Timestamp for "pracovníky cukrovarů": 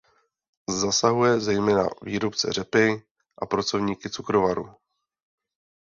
3.45-4.75